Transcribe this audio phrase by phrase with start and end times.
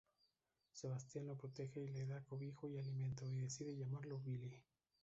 [0.71, 4.63] Sebastián lo protege y le da cobijo y alimento; y decide llamarlo Belle.